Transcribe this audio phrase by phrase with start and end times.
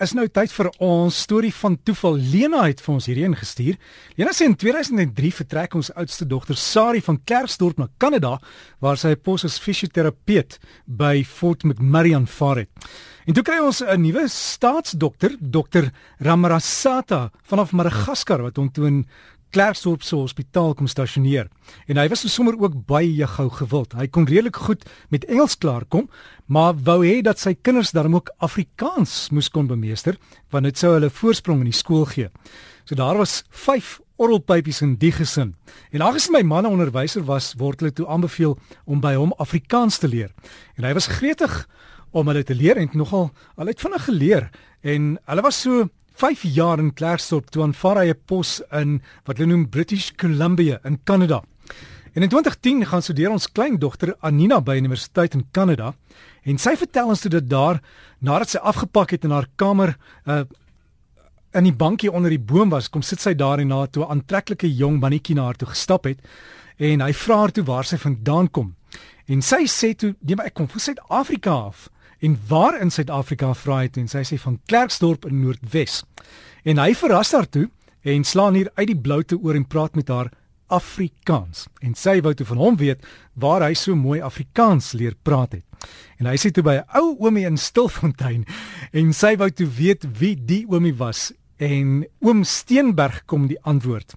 [0.00, 2.16] is nou tyd vir ons storie van toeval.
[2.32, 3.76] Lena het vir ons hierheen gestuur.
[4.16, 8.38] Lena sê in 2003 vertrek ons oudste dogter Sari van Klerksdorp na Kanada
[8.80, 12.68] waar sy 'n pos as fisioterapeut by Fort McMurray aanvaar het.
[13.26, 15.92] En toe kry ons 'n nuwe staatsdokter, Dr.
[16.18, 19.06] Ramarasata vanaf Madagaskar wat hom toe in
[19.50, 21.48] Klerksdorp se hospitaal kom stasioneer.
[21.90, 23.96] En hy was sommer ook baie gou gewild.
[23.98, 26.08] Hy kon redelik goed met Engels klaarkom,
[26.46, 30.18] maar wou hê dat sy kinders dan ook Afrikaans moes kon bemeester,
[30.50, 32.30] want dit sou hulle voorsprong in die skool gee.
[32.84, 35.54] So daar was 5 orrelpypies in die gesin.
[35.90, 39.98] En aangesien my man 'n onderwyser was, word hulle toe aanbeveel om by hom Afrikaans
[39.98, 40.30] te leer.
[40.76, 41.68] En hy was gretig
[42.10, 45.88] om hulle te leer en nogal al het vinnig geleer en hulle was so
[46.20, 50.78] 5 jaar in Klerksdorp toe aanvaar hy 'n pos in wat hulle noem British Columbia
[50.84, 51.42] in Kanada.
[52.12, 55.94] En in 2010 gaan studeer ons kleindogter Anina by universiteit in Kanada
[56.44, 57.80] en sy vertel ons toe dat daar
[58.20, 59.96] nadat sy afgepak het in haar kamer
[60.26, 60.44] uh
[61.52, 64.10] in die bankie onder die boom was, kom sit sy daar en na toe 'n
[64.10, 66.18] aantreklike jong mannetjie na haar toe gestap het
[66.78, 68.74] en hy vra haar toe waar sy vandaan kom.
[69.26, 71.88] En sy sê toe, "Nee, maar ek kom van Suid-Afrika af."
[72.20, 76.02] En waar in Suid-Afrika vra hy toe en sy sê van Klerksdorp in Noordwes.
[76.68, 77.68] En hy verras haar toe
[78.04, 80.30] en slaan hier uit die blou te oor en praat met haar
[80.70, 81.66] Afrikaans.
[81.82, 83.02] En sy wou toe van hom weet
[83.40, 85.64] waar hy so mooi Afrikaans leer praat het.
[86.20, 88.44] En hy sê toe by 'n ou oomie in Stilfontein
[88.92, 94.14] en sy wou toe weet wie die oomie was en oom Steenberg kom die antwoord.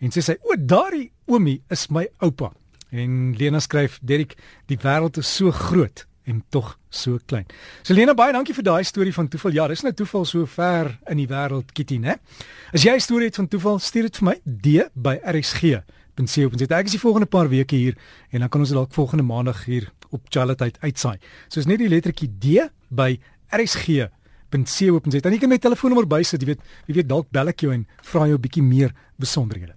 [0.00, 2.52] En sy sê o, daardie oomie is my oupa.
[2.90, 7.46] En Lena skryf, Derek, die wêreld is so groot en tog so klein.
[7.82, 9.52] Selena baie dankie vir daai storie van toeval.
[9.52, 12.18] Ja, dis nou toeval so ver in die wêreld, Kitty, né?
[12.72, 16.78] As jy 'n storie het van toeval, stuur dit vir my D by RSG.co.za.
[16.78, 17.96] Ek is die volgende paar weke hier
[18.30, 21.18] en dan kan ons dalk volgende maandag hier op Charlotte uitsaai.
[21.48, 23.18] So is net die lettertjie D by
[23.50, 25.20] RSG.co.za.
[25.20, 27.86] Dan jy kan my telefoonnommer bysit, jy weet, jy weet dalk bel ek jou en
[28.02, 29.74] vra jou 'n bietjie meer besonderhede.